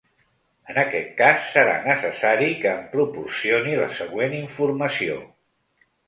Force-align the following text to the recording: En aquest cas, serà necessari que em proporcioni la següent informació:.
En 0.71 0.77
aquest 0.83 1.09
cas, 1.17 1.41
serà 1.57 1.75
necessari 1.83 2.47
que 2.63 2.71
em 2.71 2.81
proporcioni 2.93 3.75
la 3.81 3.91
següent 3.99 4.33
informació:. 4.39 5.19